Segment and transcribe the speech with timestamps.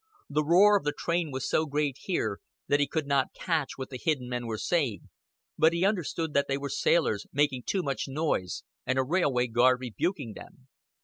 [0.27, 3.91] The roar of the train was so great here that he could not catch what
[3.91, 5.09] the hidden men were saying,
[5.59, 9.79] but he understood that they were sailors making too much noise and a railway guard
[9.79, 10.67] rebuking them.